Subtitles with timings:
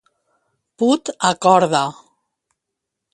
[0.79, 1.83] Put a corda.